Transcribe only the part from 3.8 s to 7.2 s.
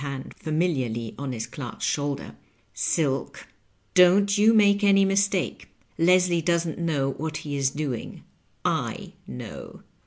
don't you make any mistake; Leslie doesn't know